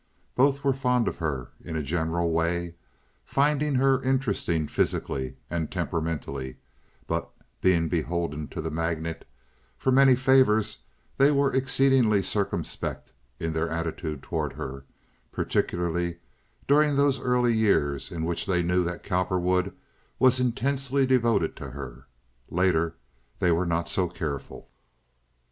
[0.33, 2.73] Both were fond of her in a general way,
[3.23, 6.57] finding her interesting physically and temperamentally;
[7.05, 7.29] but,
[7.61, 9.25] being beholden to the magnate
[9.77, 10.79] for many favors,
[11.19, 14.85] they were exceedingly circumspect in their attitude toward her,
[15.31, 16.17] particularly
[16.67, 19.71] during those early years in which they knew that Cowperwood
[20.17, 22.07] was intensely devoted to her.
[22.49, 22.95] Later
[23.37, 24.67] they were not so careful.